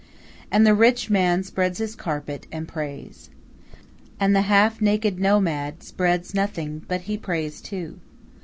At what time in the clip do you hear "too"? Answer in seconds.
7.61-7.99